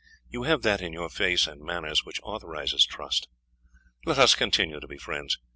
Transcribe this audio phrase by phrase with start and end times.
[0.31, 3.27] "You have that in your face and manners which authorises trust.
[4.03, 5.37] Let us continue to be friends.